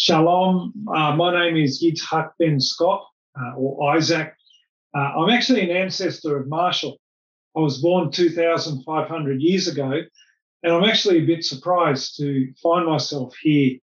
[0.00, 0.72] Shalom.
[0.88, 3.06] Uh, my name is Yitzhak Ben Scott,
[3.38, 4.32] uh, or Isaac.
[4.96, 6.96] Uh, I'm actually an ancestor of Marshall.
[7.54, 10.00] I was born 2,500 years ago,
[10.62, 13.76] and I'm actually a bit surprised to find myself here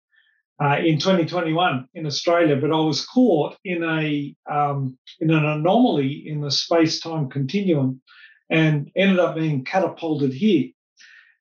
[0.64, 2.56] uh, in 2021 in Australia.
[2.56, 8.02] But I was caught in a um, in an anomaly in the space-time continuum,
[8.50, 10.70] and ended up being catapulted here.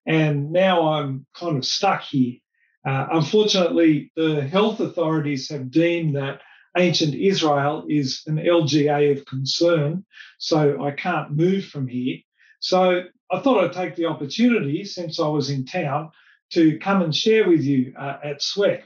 [0.05, 2.39] And now I'm kind of stuck here.
[2.87, 6.41] Uh, unfortunately, the health authorities have deemed that
[6.77, 10.05] ancient Israel is an LGA of concern,
[10.39, 12.19] so I can't move from here.
[12.61, 16.11] So I thought I'd take the opportunity, since I was in town,
[16.53, 18.83] to come and share with you uh, at SWEC.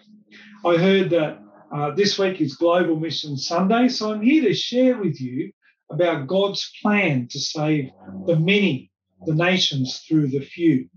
[0.64, 1.40] I heard that
[1.74, 5.52] uh, this week is Global Mission Sunday, so I'm here to share with you
[5.90, 7.90] about God's plan to save
[8.26, 8.90] the many,
[9.26, 10.88] the nations through the few.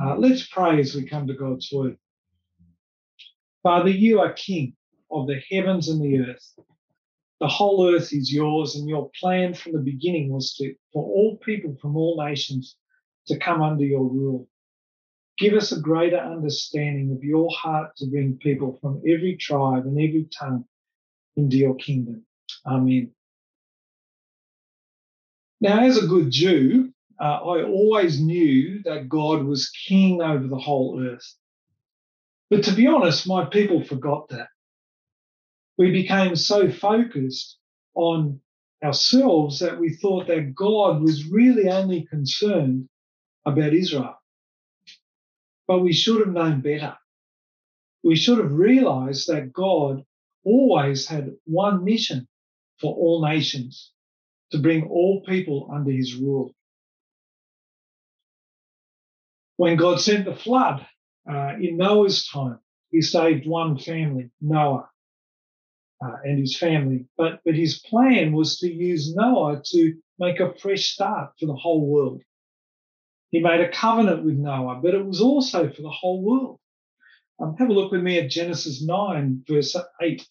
[0.00, 1.96] Uh, let's pray as we come to God's word.
[3.66, 4.74] Father, you are King
[5.10, 6.54] of the heavens and the earth.
[7.40, 11.36] The whole earth is yours, and your plan from the beginning was to, for all
[11.38, 12.76] people from all nations
[13.26, 14.46] to come under your rule.
[15.36, 19.98] Give us a greater understanding of your heart to bring people from every tribe and
[19.98, 20.64] every tongue
[21.34, 22.24] into your kingdom.
[22.66, 23.10] Amen.
[25.60, 30.56] Now, as a good Jew, uh, I always knew that God was king over the
[30.56, 31.34] whole earth.
[32.50, 34.48] But to be honest, my people forgot that.
[35.78, 37.58] We became so focused
[37.94, 38.40] on
[38.84, 42.88] ourselves that we thought that God was really only concerned
[43.46, 44.16] about Israel.
[45.68, 46.96] But we should have known better.
[48.04, 50.04] We should have realized that God
[50.44, 52.28] always had one mission
[52.80, 53.92] for all nations
[54.52, 56.52] to bring all people under his rule.
[59.56, 60.86] When God sent the flood,
[61.30, 62.60] uh, in Noah's time,
[62.90, 64.88] he saved one family, Noah,
[66.04, 67.06] uh, and his family.
[67.16, 71.54] But, but his plan was to use Noah to make a fresh start for the
[71.54, 72.22] whole world.
[73.30, 76.60] He made a covenant with Noah, but it was also for the whole world.
[77.38, 80.26] Um, have a look with me at Genesis 9, verse 8.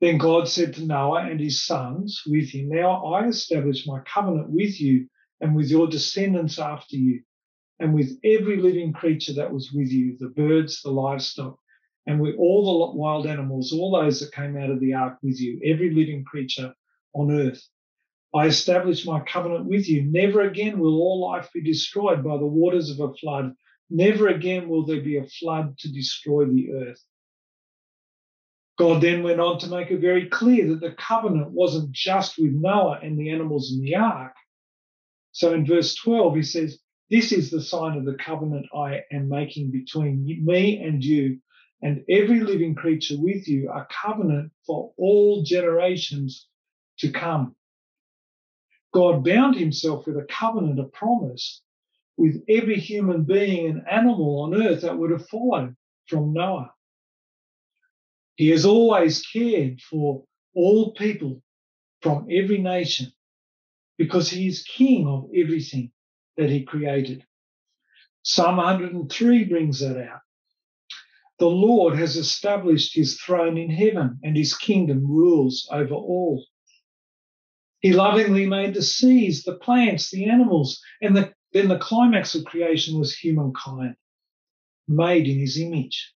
[0.00, 4.50] Then God said to Noah and his sons with him, Now I establish my covenant
[4.50, 5.08] with you
[5.40, 7.22] and with your descendants after you
[7.78, 11.58] and with every living creature that was with you, the birds, the livestock,
[12.06, 15.40] and with all the wild animals, all those that came out of the ark with
[15.40, 16.72] you, every living creature
[17.14, 17.62] on earth.
[18.34, 20.04] I establish my covenant with you.
[20.04, 23.54] Never again will all life be destroyed by the waters of a flood.
[23.90, 27.02] Never again will there be a flood to destroy the earth.
[28.78, 32.52] God then went on to make it very clear that the covenant wasn't just with
[32.52, 34.34] Noah and the animals in the ark.
[35.32, 36.78] So in verse 12, he says,
[37.10, 41.38] this is the sign of the covenant I am making between me and you
[41.82, 46.48] and every living creature with you, a covenant for all generations
[46.98, 47.54] to come.
[48.92, 51.62] God bound himself with a covenant, a promise
[52.16, 55.76] with every human being and animal on earth that would have followed
[56.08, 56.72] from Noah.
[58.36, 60.24] He has always cared for
[60.54, 61.42] all people
[62.02, 63.12] from every nation
[63.98, 65.92] because he is king of everything
[66.36, 67.24] that he created.
[68.22, 70.20] Psalm 103 brings that out.
[71.38, 76.44] The Lord has established his throne in heaven and his kingdom rules over all.
[77.80, 82.44] He lovingly made the seas, the plants, the animals, and the, then the climax of
[82.44, 83.96] creation was humankind,
[84.88, 86.12] made in his image.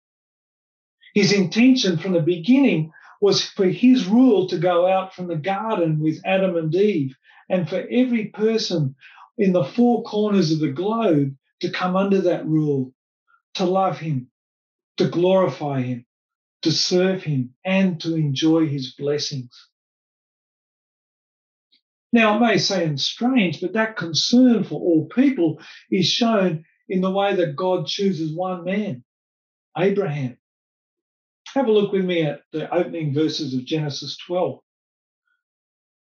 [1.14, 6.00] His intention from the beginning was for his rule to go out from the garden
[6.00, 7.14] with Adam and Eve,
[7.50, 8.94] and for every person
[9.40, 12.92] in the four corners of the globe to come under that rule,
[13.54, 14.30] to love him,
[14.98, 16.06] to glorify him,
[16.62, 19.50] to serve him, and to enjoy his blessings.
[22.12, 27.10] Now, it may sound strange, but that concern for all people is shown in the
[27.10, 29.04] way that God chooses one man,
[29.78, 30.36] Abraham.
[31.54, 34.60] Have a look with me at the opening verses of Genesis 12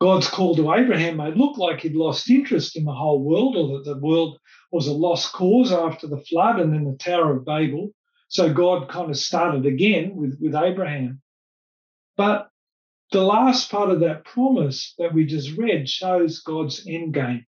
[0.00, 3.78] God's call to Abraham may look like he'd lost interest in the whole world or
[3.78, 4.38] that the world
[4.72, 7.90] was a lost cause after the flood and then the Tower of Babel.
[8.28, 11.20] So God kind of started again with, with Abraham.
[12.16, 12.48] But
[13.12, 17.44] the last part of that promise that we just read shows God's end game.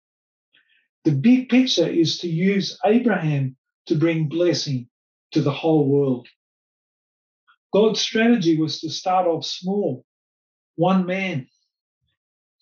[1.04, 3.58] The big picture is to use Abraham
[3.88, 4.90] to bring blessing
[5.34, 6.28] to the whole world.
[7.72, 10.04] God's strategy was to start off small,
[10.76, 11.48] one man,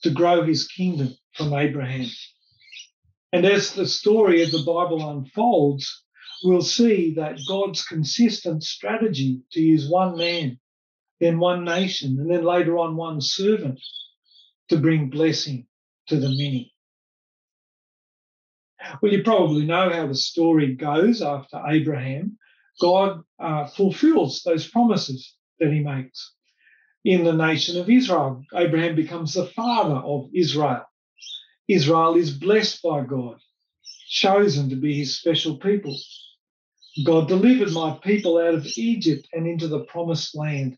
[0.04, 2.08] to grow his kingdom from Abraham.
[3.34, 6.04] And as the story of the Bible unfolds,
[6.44, 10.60] we'll see that God's consistent strategy to use one man,
[11.20, 13.80] then one nation, and then later on one servant
[14.70, 15.68] to bring blessing
[16.08, 16.74] to the many.
[19.02, 22.38] Well, you probably know how the story goes after Abraham.
[22.80, 26.37] God uh, fulfills those promises that he makes
[27.08, 28.44] in the nation of Israel.
[28.54, 30.84] Abraham becomes the father of Israel.
[31.70, 33.38] Israel is blessed by God,
[34.10, 35.98] chosen to be his special people.
[37.06, 40.78] God delivered my people out of Egypt and into the promised land.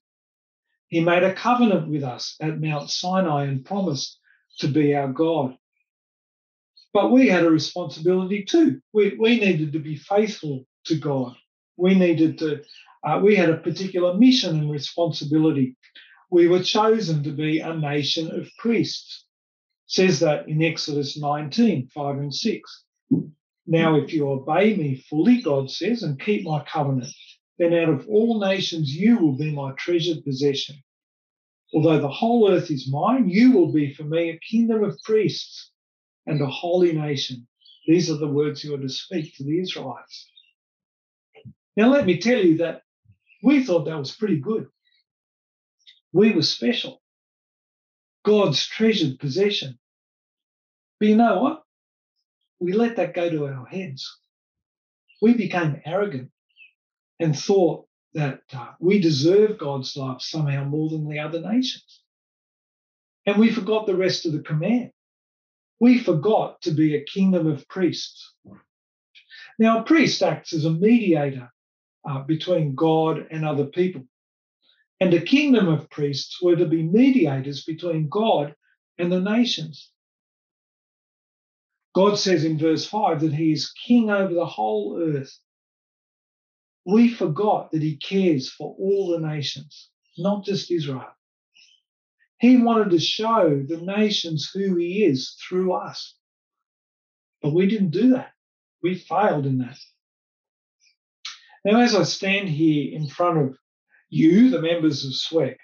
[0.89, 4.19] He made a covenant with us at Mount Sinai and promised
[4.59, 5.57] to be our God.
[6.93, 8.81] But we had a responsibility too.
[8.93, 11.35] We, we needed to be faithful to God.
[11.77, 12.63] We needed to,
[13.03, 15.77] uh, we had a particular mission and responsibility.
[16.31, 19.25] We were chosen to be a nation of priests.
[19.87, 22.83] It says that in Exodus 19, 5 and 6.
[23.65, 27.13] Now, if you obey me fully, God says, and keep my covenant,
[27.57, 30.75] then out of all nations you will be my treasured possession.
[31.73, 35.71] Although the whole earth is mine, you will be for me a kingdom of priests
[36.25, 37.47] and a holy nation.
[37.87, 40.29] These are the words you are to speak to the Israelites.
[41.75, 42.81] Now, let me tell you that
[43.43, 44.67] we thought that was pretty good.
[46.11, 47.01] We were special,
[48.25, 49.79] God's treasured possession.
[50.99, 51.63] But you know what?
[52.59, 54.19] we let that go to our heads.
[55.21, 56.29] We became arrogant
[57.19, 62.01] and thought that uh, we deserve God's love somehow more than the other nations.
[63.25, 64.91] And we forgot the rest of the command.
[65.79, 68.33] We forgot to be a kingdom of priests.
[69.57, 71.51] Now, a priest acts as a mediator
[72.09, 74.03] uh, between God and other people.
[74.99, 78.55] And a kingdom of priests were to be mediators between God
[78.97, 79.91] and the nations.
[81.95, 85.39] God says in verse 5 that he is king over the whole earth.
[86.85, 91.07] We forgot that he cares for all the nations, not just Israel.
[92.39, 96.15] He wanted to show the nations who he is through us.
[97.41, 98.31] But we didn't do that.
[98.81, 99.77] We failed in that.
[101.65, 103.57] Now, as I stand here in front of
[104.09, 105.55] you, the members of SWEC,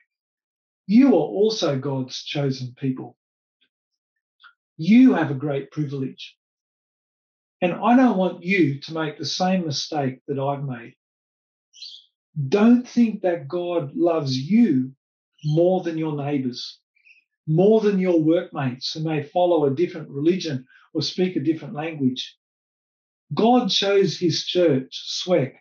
[0.87, 3.17] you are also God's chosen people.
[4.77, 6.35] You have a great privilege.
[7.61, 10.95] And I don't want you to make the same mistake that I've made.
[12.49, 14.91] Don't think that God loves you
[15.43, 16.79] more than your neighbors,
[17.47, 22.35] more than your workmates who may follow a different religion or speak a different language.
[23.33, 25.53] God chose his church, SWEC.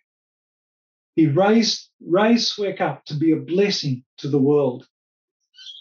[1.15, 4.87] He raised, raised SWEC up to be a blessing to the world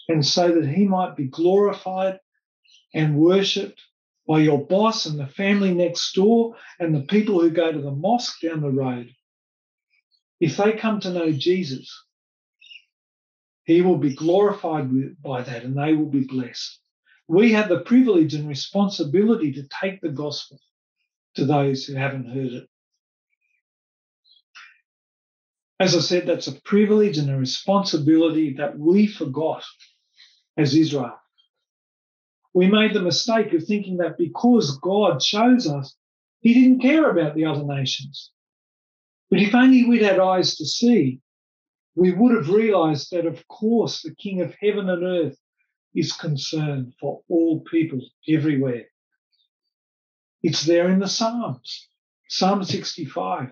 [0.08, 2.20] and so that he might be glorified
[2.94, 3.80] and worshipped
[4.26, 7.90] by your boss and the family next door and the people who go to the
[7.90, 9.10] mosque down the road.
[10.40, 11.90] If they come to know Jesus,
[13.64, 14.90] he will be glorified
[15.22, 16.78] by that and they will be blessed.
[17.28, 20.58] We have the privilege and responsibility to take the gospel
[21.36, 22.68] to those who haven't heard it.
[25.80, 29.64] As I said, that's a privilege and a responsibility that we forgot
[30.56, 31.18] as Israel
[32.54, 35.96] we made the mistake of thinking that because God chose us,
[36.40, 38.30] he didn't care about the other nations.
[39.28, 41.20] But if only we'd had eyes to see,
[41.96, 45.38] we would have realized that, of course, the King of heaven and earth
[45.94, 48.84] is concerned for all people everywhere.
[50.42, 51.88] It's there in the Psalms,
[52.28, 53.50] Psalm 65.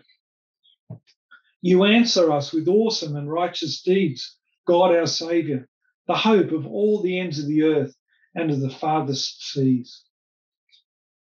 [1.63, 5.69] You answer us with awesome and righteous deeds, God our Saviour,
[6.09, 7.95] the hope of all the ends of the earth
[8.35, 10.03] and of the farthest seas.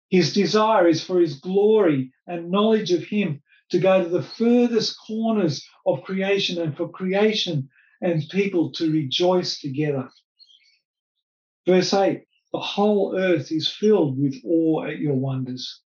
[0.10, 4.98] His desire is for his glory and knowledge of him to go to the furthest
[5.08, 7.70] corners of creation and for creation
[8.02, 10.10] and people to rejoice together.
[11.66, 15.82] Verse 8 The whole earth is filled with awe at your wonders.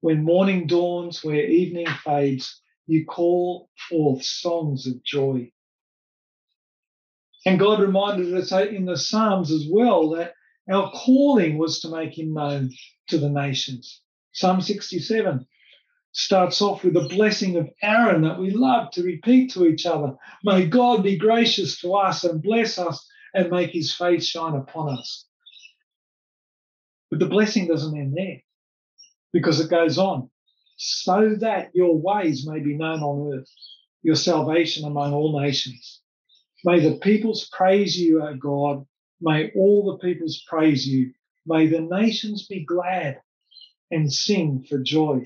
[0.00, 5.50] When morning dawns, where evening fades, you call forth songs of joy.
[7.46, 10.34] And God reminded us in the Psalms as well that
[10.70, 12.70] our calling was to make him known
[13.08, 14.02] to the nations.
[14.32, 15.46] Psalm 67
[16.12, 20.16] starts off with a blessing of Aaron that we love to repeat to each other.
[20.42, 24.98] May God be gracious to us and bless us and make his face shine upon
[24.98, 25.26] us.
[27.08, 28.38] But the blessing doesn't end there
[29.32, 30.28] because it goes on.
[30.82, 33.50] So that your ways may be known on earth,
[34.02, 36.00] your salvation among all nations.
[36.64, 38.86] May the peoples praise you, O God.
[39.20, 41.12] May all the peoples praise you.
[41.44, 43.20] May the nations be glad
[43.90, 45.24] and sing for joy.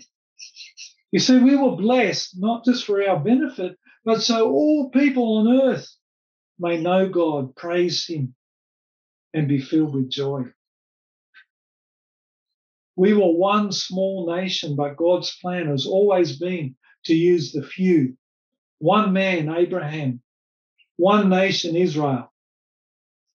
[1.12, 5.61] You see, we were blessed not just for our benefit, but so all people on
[5.62, 5.88] earth
[6.58, 8.34] may know God, praise Him,
[9.32, 10.46] and be filled with joy.
[12.96, 18.16] We were one small nation, but God's plan has always been to use the few.
[18.78, 20.22] One man, Abraham,
[20.96, 22.32] one nation, Israel,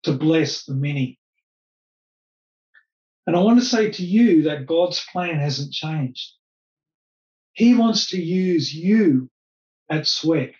[0.04, 1.20] to bless the many.
[3.26, 6.34] And I want to say to you that God's plan hasn't changed.
[7.54, 9.30] He wants to use you
[9.90, 10.54] at SWEC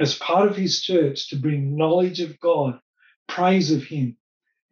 [0.00, 2.80] as part of his church to bring knowledge of God,
[3.28, 4.16] praise of him,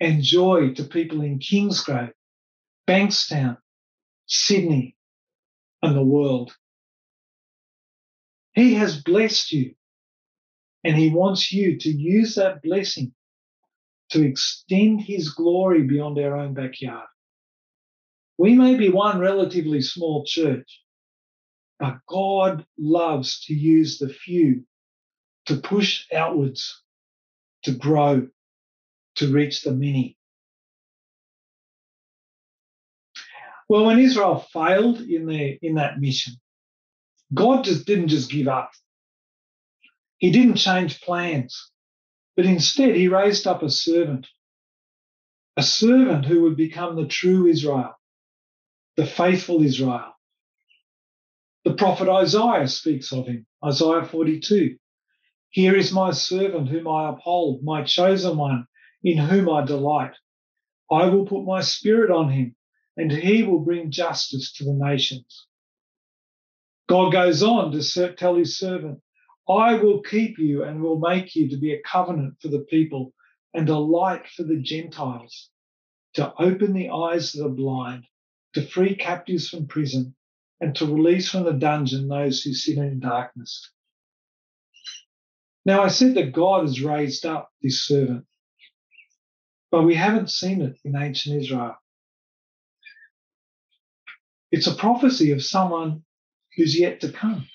[0.00, 2.12] and joy to people in Kingsgrove,
[2.90, 3.56] Bankstown,
[4.26, 4.96] Sydney,
[5.80, 6.56] and the world.
[8.52, 9.76] He has blessed you,
[10.82, 13.14] and he wants you to use that blessing
[14.08, 17.06] to extend his glory beyond our own backyard.
[18.38, 20.82] We may be one relatively small church,
[21.78, 24.64] but God loves to use the few
[25.46, 26.82] to push outwards,
[27.62, 28.26] to grow,
[29.14, 30.16] to reach the many.
[33.70, 36.34] Well, when Israel failed in their in that mission,
[37.32, 38.72] God just didn't just give up.
[40.18, 41.70] He didn't change plans,
[42.36, 44.26] but instead he raised up a servant,
[45.56, 47.94] a servant who would become the true Israel,
[48.96, 50.14] the faithful Israel.
[51.64, 54.78] The prophet Isaiah speaks of him, Isaiah 42.
[55.50, 58.66] Here is my servant whom I uphold, my chosen one,
[59.04, 60.14] in whom I delight.
[60.90, 62.56] I will put my spirit on him,
[63.00, 65.46] and he will bring justice to the nations.
[66.88, 69.00] God goes on to tell his servant,
[69.48, 73.12] I will keep you and will make you to be a covenant for the people
[73.54, 75.50] and a light for the Gentiles,
[76.14, 78.04] to open the eyes of the blind,
[78.54, 80.14] to free captives from prison,
[80.60, 83.70] and to release from the dungeon those who sit in darkness
[85.64, 88.26] now, I said that God has raised up this servant,
[89.70, 91.76] but we haven't seen it in ancient Israel.
[94.52, 96.02] It's a prophecy of someone
[96.56, 97.46] who's yet to come.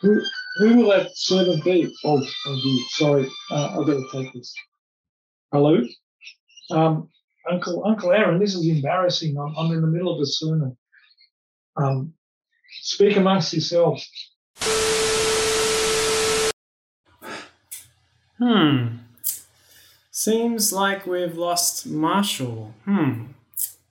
[0.00, 0.20] Who,
[0.58, 1.92] who will that servant be?
[2.04, 4.54] Oh, oh sorry, uh, I've got to take this.
[5.52, 5.80] Hello?
[6.70, 7.08] Um,
[7.50, 9.36] Uncle Uncle Aaron, this is embarrassing.
[9.38, 10.76] I'm, I'm in the middle of a sermon.
[11.76, 12.14] Um,
[12.82, 14.08] speak amongst yourselves.
[18.38, 18.86] Hmm.
[20.10, 22.74] Seems like we've lost Marshall.
[22.84, 23.31] Hmm.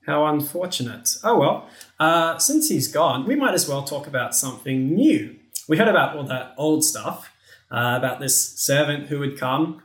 [0.05, 1.09] How unfortunate.
[1.23, 5.35] Oh well, uh, since he's gone, we might as well talk about something new.
[5.67, 7.31] We heard about all that old stuff,
[7.69, 9.83] uh, about this servant who would come.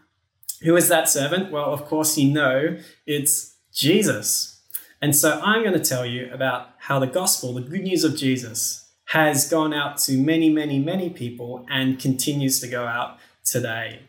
[0.62, 1.52] Who is that servant?
[1.52, 4.62] Well, of course, you know it's Jesus.
[5.02, 8.16] And so I'm going to tell you about how the gospel, the good news of
[8.16, 14.00] Jesus, has gone out to many, many, many people and continues to go out today.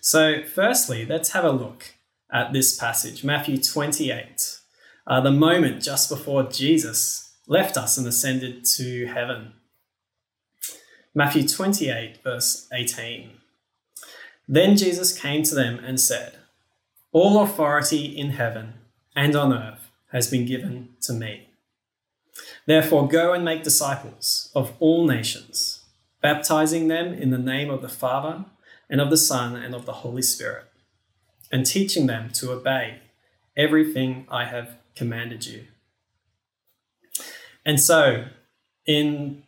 [0.00, 1.94] So, firstly, let's have a look
[2.32, 4.57] at this passage, Matthew 28,
[5.08, 9.54] uh, the moment just before Jesus left us and ascended to heaven.
[11.14, 13.30] Matthew 28, verse 18.
[14.46, 16.36] Then Jesus came to them and said,
[17.10, 18.74] All authority in heaven
[19.16, 21.48] and on earth has been given to me.
[22.66, 25.86] Therefore, go and make disciples of all nations,
[26.20, 28.44] baptizing them in the name of the Father
[28.90, 30.64] and of the Son, and of the Holy Spirit,
[31.52, 33.00] and teaching them to obey
[33.54, 35.64] everything I have commanded you.
[37.64, 38.24] And so,
[38.86, 39.44] in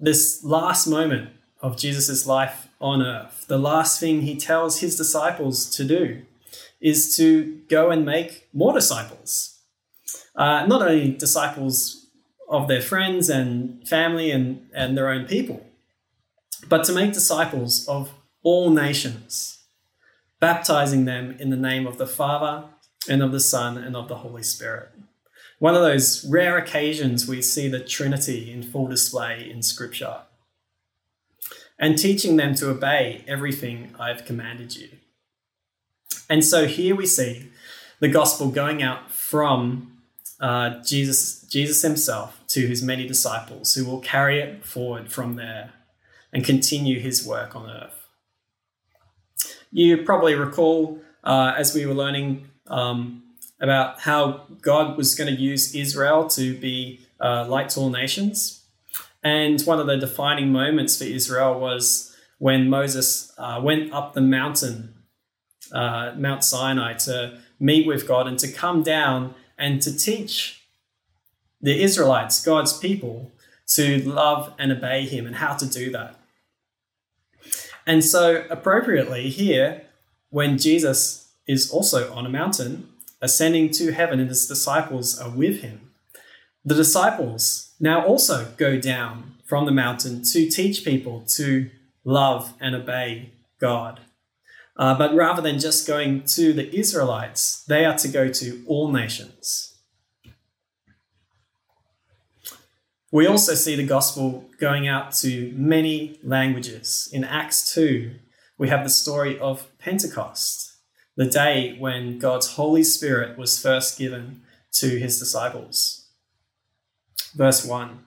[0.00, 1.30] this last moment
[1.60, 6.22] of Jesus' life on earth, the last thing he tells his disciples to do
[6.80, 9.58] is to go and make more disciples.
[10.34, 12.06] Uh, not only disciples
[12.48, 15.66] of their friends and family and, and their own people,
[16.68, 19.64] but to make disciples of all nations,
[20.40, 22.68] baptizing them in the name of the Father
[23.08, 24.90] and of the Son and of the Holy Spirit.
[25.58, 30.18] One of those rare occasions we see the Trinity in full display in Scripture.
[31.78, 34.88] And teaching them to obey everything I've commanded you.
[36.28, 37.50] And so here we see
[38.00, 39.98] the gospel going out from
[40.40, 45.72] uh, Jesus, Jesus himself to his many disciples who will carry it forward from there
[46.32, 48.06] and continue his work on earth.
[49.70, 53.22] You probably recall uh, as we were learning um,
[53.60, 58.64] about how God was going to use Israel to be uh, light to all nations.
[59.22, 64.20] And one of the defining moments for Israel was when Moses uh, went up the
[64.20, 64.94] mountain,
[65.72, 70.62] uh, Mount Sinai, to meet with God and to come down and to teach
[71.60, 73.32] the Israelites, God's people,
[73.68, 76.16] to love and obey Him and how to do that.
[77.86, 79.82] And so, appropriately, here,
[80.30, 82.88] when Jesus is also on a mountain,
[83.20, 85.84] ascending to heaven, and his disciples are with him,
[86.64, 91.68] the disciples now also go down from the mountain to teach people to
[92.04, 94.00] love and obey God.
[94.76, 98.90] Uh, but rather than just going to the Israelites, they are to go to all
[98.90, 99.74] nations.
[103.12, 107.08] We also see the gospel going out to many languages.
[107.12, 108.12] In Acts 2,
[108.58, 110.73] we have the story of Pentecost,
[111.16, 114.42] the day when God's Holy Spirit was first given
[114.72, 116.06] to his disciples.
[117.34, 118.00] Verse 1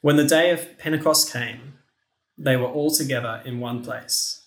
[0.00, 1.74] When the day of Pentecost came,
[2.36, 4.42] they were all together in one place.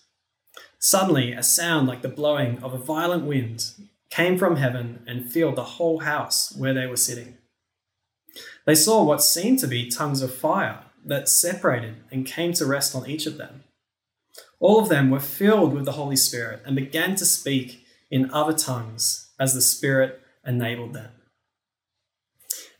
[0.78, 3.70] Suddenly, a sound like the blowing of a violent wind
[4.10, 7.38] came from heaven and filled the whole house where they were sitting.
[8.66, 12.94] They saw what seemed to be tongues of fire that separated and came to rest
[12.94, 13.64] on each of them.
[14.58, 18.52] All of them were filled with the Holy Spirit and began to speak in other
[18.52, 21.10] tongues as the Spirit enabled them.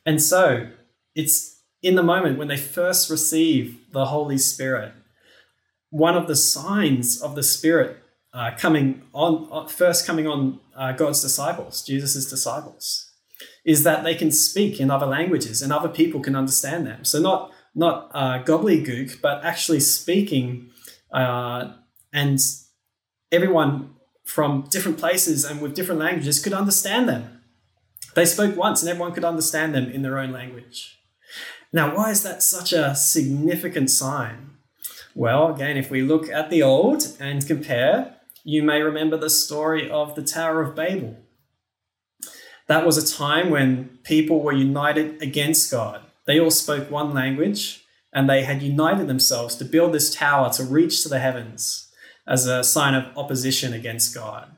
[0.05, 0.69] And so,
[1.15, 4.93] it's in the moment when they first receive the Holy Spirit,
[5.91, 7.99] one of the signs of the Spirit
[8.33, 13.11] uh, coming on, uh, first coming on uh, God's disciples, Jesus' disciples,
[13.65, 17.05] is that they can speak in other languages and other people can understand them.
[17.05, 20.71] So, not, not uh, gobbledygook, but actually speaking
[21.17, 21.73] uh,
[22.13, 22.39] and
[23.33, 23.95] everyone
[24.25, 27.41] from different places and with different languages could understand them.
[28.15, 30.99] They spoke once and everyone could understand them in their own language.
[31.73, 34.51] Now, why is that such a significant sign?
[35.15, 39.91] Well, again, if we look at the old and compare, you may remember the story
[39.91, 41.17] of the Tower of Babel.
[42.67, 46.03] That was a time when people were united against God.
[46.27, 47.86] They all spoke one language
[48.17, 51.93] and they had united themselves to build this tower to reach to the heavens
[52.27, 54.51] as a sign of opposition against God.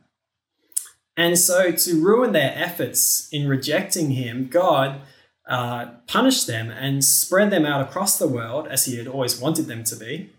[1.16, 5.00] And so, to ruin their efforts in rejecting Him, God
[5.48, 9.66] uh, punished them and spread them out across the world as He had always wanted
[9.66, 10.30] them to be,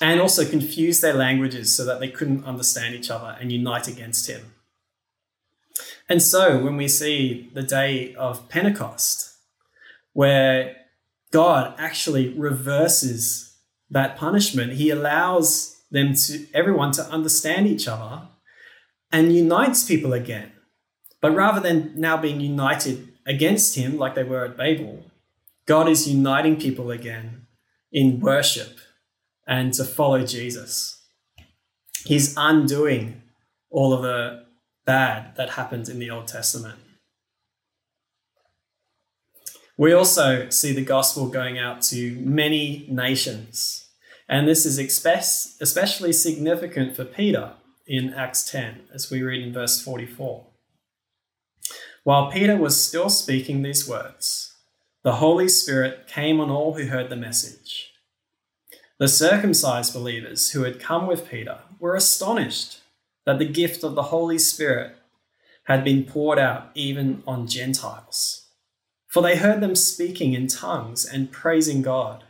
[0.00, 4.30] and also confused their languages so that they couldn't understand each other and unite against
[4.30, 4.54] Him.
[6.08, 9.36] And so, when we see the day of Pentecost,
[10.14, 10.81] where
[11.32, 13.56] God actually reverses
[13.90, 14.74] that punishment.
[14.74, 18.28] He allows them to everyone to understand each other
[19.10, 20.52] and unites people again.
[21.20, 25.04] But rather than now being united against him like they were at Babel,
[25.66, 27.46] God is uniting people again
[27.90, 28.78] in worship
[29.46, 31.02] and to follow Jesus.
[32.04, 33.22] He's undoing
[33.70, 34.44] all of the
[34.84, 36.78] bad that happened in the Old Testament.
[39.78, 43.88] We also see the gospel going out to many nations.
[44.28, 47.52] And this is especially significant for Peter
[47.86, 50.46] in Acts 10, as we read in verse 44.
[52.04, 54.54] While Peter was still speaking these words,
[55.02, 57.92] the Holy Spirit came on all who heard the message.
[58.98, 62.80] The circumcised believers who had come with Peter were astonished
[63.24, 64.96] that the gift of the Holy Spirit
[65.64, 68.41] had been poured out even on Gentiles
[69.12, 72.24] for they heard them speaking in tongues and praising God.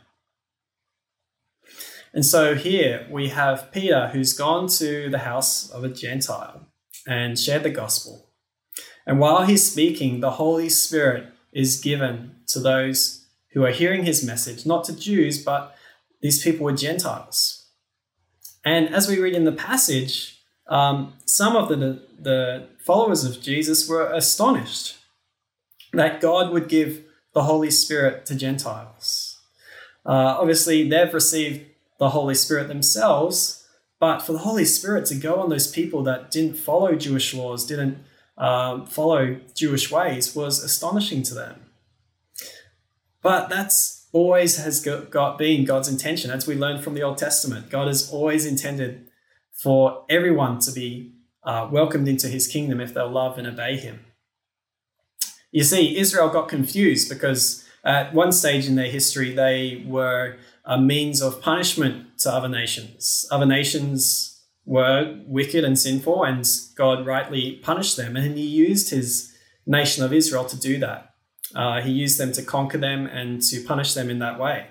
[2.13, 6.67] And so here we have Peter who's gone to the house of a Gentile
[7.07, 8.31] and shared the gospel.
[9.07, 14.25] And while he's speaking, the Holy Spirit is given to those who are hearing his
[14.25, 15.77] message, not to Jews, but
[16.21, 17.69] these people were Gentiles.
[18.65, 23.89] And as we read in the passage, um, some of the, the followers of Jesus
[23.89, 24.99] were astonished
[25.93, 29.41] that God would give the Holy Spirit to Gentiles.
[30.05, 31.67] Uh, obviously, they've received
[31.99, 33.67] the Holy Spirit themselves,
[34.01, 37.65] but for the Holy Spirit to go on those people that didn't follow Jewish laws,
[37.65, 37.99] didn't
[38.37, 41.67] um, follow Jewish ways, was astonishing to them.
[43.23, 47.19] But that's always has got, got been God's intention, as we learned from the Old
[47.19, 47.71] Testament.
[47.71, 49.07] God has always intended
[49.53, 54.01] for everyone to be uh, welcomed into His kingdom if they'll love and obey Him.
[55.53, 60.81] You see, Israel got confused because at one stage in their history, they were a
[60.81, 63.27] means of punishment to other nations.
[63.31, 68.17] Other nations were wicked and sinful, and God rightly punished them.
[68.17, 69.35] And he used his
[69.67, 71.15] nation of Israel to do that.
[71.55, 74.69] Uh, he used them to conquer them and to punish them in that way.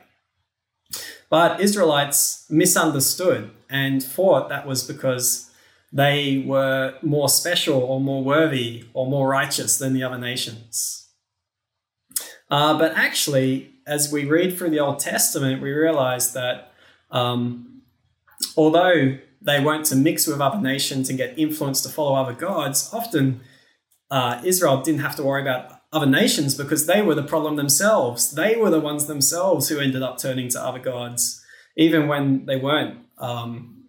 [1.29, 5.50] But Israelites misunderstood and thought that was because
[5.91, 11.09] they were more special or more worthy or more righteous than the other nations.
[12.49, 16.73] Uh, but actually, as we read through the Old Testament, we realize that
[17.11, 17.81] um,
[18.55, 22.89] although they weren't to mix with other nations and get influence to follow other gods,
[22.93, 23.41] often
[24.09, 28.31] uh, Israel didn't have to worry about other nations because they were the problem themselves.
[28.31, 31.41] They were the ones themselves who ended up turning to other gods,
[31.75, 33.80] even when they weren't um,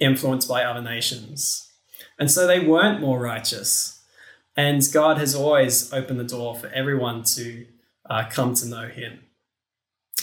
[0.00, 1.70] influenced by other nations.
[2.18, 4.00] And so they weren't more righteous.
[4.56, 7.66] And God has always opened the door for everyone to
[8.08, 9.20] uh, come to know Him.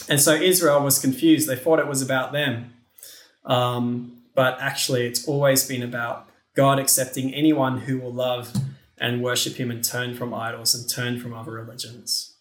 [0.08, 1.48] And so Israel was confused.
[1.48, 2.72] They thought it was about them.
[3.44, 8.52] Um, but actually, it's always been about God accepting anyone who will love
[8.98, 12.36] and worship Him and turn from idols and turn from other religions.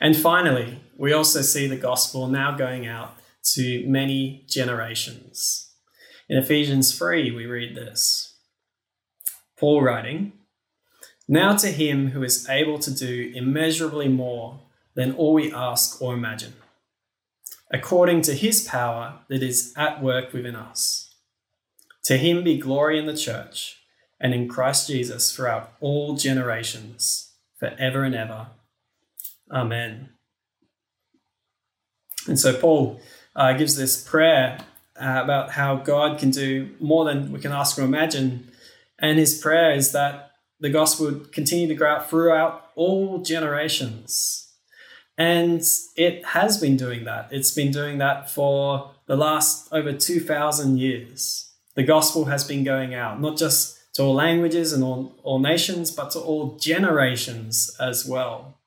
[0.00, 3.16] And finally, we also see the gospel now going out
[3.54, 5.70] to many generations.
[6.28, 8.36] In Ephesians 3, we read this
[9.58, 10.32] Paul writing,
[11.28, 14.60] Now to him who is able to do immeasurably more
[14.94, 16.54] than all we ask or imagine,
[17.72, 21.14] according to his power that is at work within us.
[22.04, 23.78] To him be glory in the church
[24.20, 28.48] and in Christ Jesus throughout all generations, forever and ever.
[29.50, 30.10] Amen.
[32.26, 33.00] And so Paul
[33.36, 34.58] uh, gives this prayer
[35.00, 38.50] uh, about how God can do more than we can ask or imagine.
[38.98, 44.48] And his prayer is that the gospel would continue to grow out throughout all generations.
[45.16, 45.62] And
[45.96, 47.28] it has been doing that.
[47.30, 51.52] It's been doing that for the last over 2,000 years.
[51.74, 55.90] The gospel has been going out, not just to all languages and all, all nations,
[55.90, 58.58] but to all generations as well.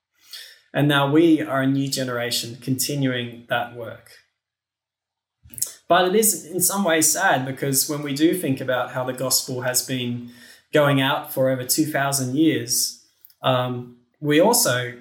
[0.72, 4.10] And now we are a new generation continuing that work.
[5.88, 9.12] But it is in some ways sad because when we do think about how the
[9.12, 10.30] gospel has been
[10.72, 13.04] going out for over 2,000 years,
[13.42, 14.94] um, we also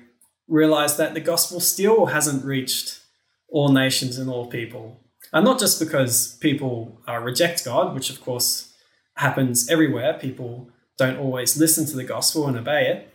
[0.48, 3.00] realize that the gospel still hasn't reached
[3.48, 5.00] all nations and all people.
[5.32, 8.74] And not just because people uh, reject God, which of course
[9.16, 13.14] happens everywhere, people don't always listen to the gospel and obey it,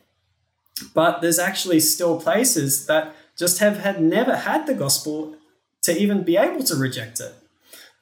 [0.95, 5.37] but there's actually still places that just have had never had the gospel
[5.83, 7.35] to even be able to reject it.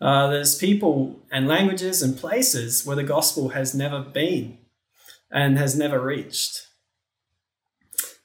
[0.00, 4.58] Uh, there's people and languages and places where the gospel has never been
[5.30, 6.66] and has never reached.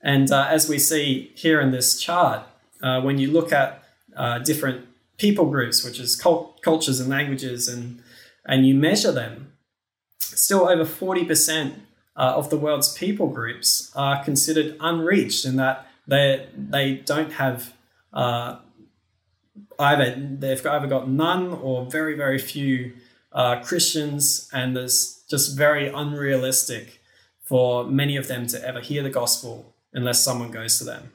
[0.01, 2.43] And uh, as we see here in this chart,
[2.81, 3.83] uh, when you look at
[4.15, 8.01] uh, different people groups, which is cult- cultures and languages, and,
[8.45, 9.53] and you measure them,
[10.19, 11.73] still over 40%
[12.15, 17.73] uh, of the world's people groups are considered unreached in that they, they don't have
[18.11, 18.57] uh,
[19.81, 22.93] either they've either got none or very very few
[23.33, 27.01] uh, Christians, and it's just very unrealistic
[27.43, 31.11] for many of them to ever hear the gospel unless someone goes to them.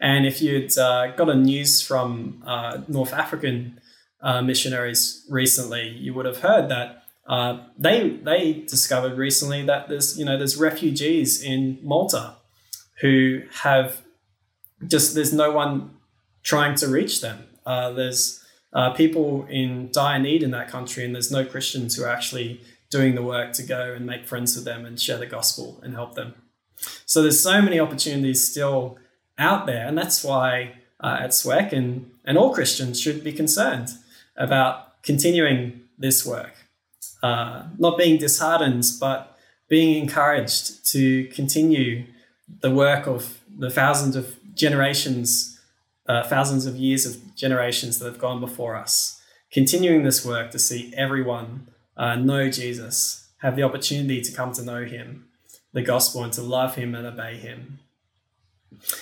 [0.00, 3.80] And if you'd uh, got a news from uh, North African
[4.20, 10.18] uh, missionaries recently, you would have heard that uh, they they discovered recently that there's
[10.18, 12.34] you know there's refugees in Malta
[13.00, 14.02] who have
[14.86, 15.90] just there's no one
[16.42, 17.44] trying to reach them.
[17.66, 22.04] Uh, there's uh, people in dire need in that country, and there's no Christians who
[22.04, 25.26] are actually doing the work to go and make friends with them and share the
[25.26, 26.34] gospel and help them.
[27.04, 28.98] So there's so many opportunities still
[29.38, 33.88] out there, and that's why uh, at SWEC and, and all Christians should be concerned
[34.36, 36.54] about continuing this work,
[37.22, 39.36] uh, not being disheartened, but
[39.68, 42.04] being encouraged to continue
[42.60, 45.55] the work of the thousands of generations
[46.08, 49.20] uh, thousands of years of generations that have gone before us,
[49.52, 54.62] continuing this work to see everyone uh, know Jesus, have the opportunity to come to
[54.62, 55.28] know him,
[55.72, 57.80] the gospel, and to love him and obey him.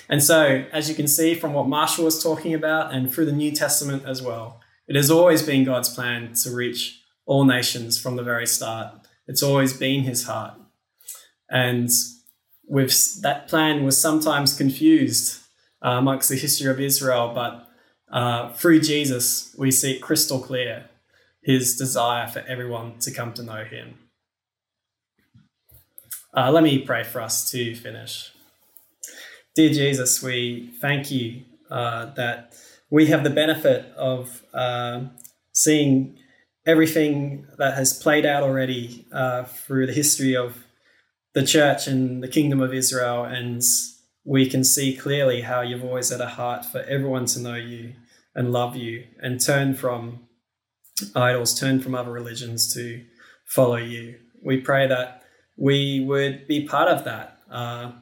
[0.08, 3.32] And so, as you can see from what Marshall was talking about and through the
[3.32, 8.16] New Testament as well, it has always been God's plan to reach all nations from
[8.16, 8.94] the very start.
[9.26, 10.54] It's always been his heart.
[11.50, 11.90] And
[12.66, 15.40] with that plan was sometimes confused
[15.84, 17.68] uh, amongst the history of Israel, but
[18.10, 20.88] uh, through Jesus, we see crystal clear
[21.42, 23.98] his desire for everyone to come to know him.
[26.36, 28.32] Uh, let me pray for us to finish.
[29.54, 32.54] Dear Jesus, we thank you uh, that
[32.90, 35.02] we have the benefit of uh,
[35.52, 36.18] seeing
[36.66, 40.64] everything that has played out already uh, through the history of
[41.34, 43.24] the church and the kingdom of Israel.
[43.24, 43.62] And
[44.24, 47.92] we can see clearly how you've always had a heart for everyone to know you
[48.34, 50.20] and love you and turn from
[51.14, 53.04] idols, turn from other religions to
[53.44, 54.16] follow you.
[54.42, 55.24] We pray that
[55.56, 57.92] we would be part of that uh,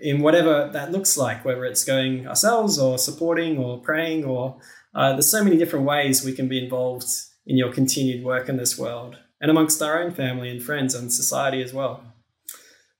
[0.00, 4.56] in whatever that looks like, whether it's going ourselves or supporting or praying, or
[4.94, 7.08] uh, there's so many different ways we can be involved
[7.46, 11.12] in your continued work in this world and amongst our own family and friends and
[11.12, 12.02] society as well.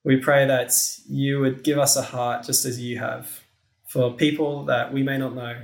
[0.05, 0.71] We pray that
[1.09, 3.41] you would give us a heart just as you have
[3.87, 5.57] for people that we may not know,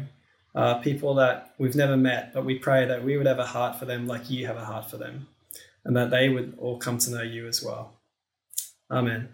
[0.55, 3.77] uh, people that we've never met, but we pray that we would have a heart
[3.77, 5.27] for them like you have a heart for them,
[5.85, 7.93] and that they would all come to know you as well.
[8.89, 9.29] Amen.